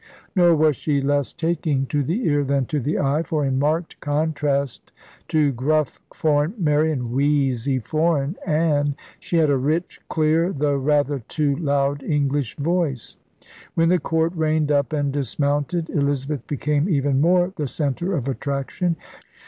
[0.35, 2.97] Nor was she less taking 52 ELIZABETHAN SEA DOGS to the ear than to the
[2.97, 4.91] eye; for, in marked contrast
[5.27, 11.19] to gruff foreign Mary and wheezy foreign Anne, she had a rich, clear, though rather
[11.19, 13.17] too loud, English voice.
[13.75, 18.95] When the Court reined up and dismounted, Elizabeth became even more the centre of attraction.